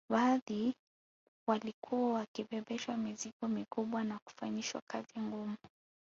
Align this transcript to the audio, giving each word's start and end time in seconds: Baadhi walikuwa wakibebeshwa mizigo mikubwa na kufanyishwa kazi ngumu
Baadhi 0.09 0.75
walikuwa 1.49 2.13
wakibebeshwa 2.13 2.97
mizigo 2.97 3.47
mikubwa 3.47 4.03
na 4.03 4.19
kufanyishwa 4.25 4.81
kazi 4.87 5.19
ngumu 5.19 5.57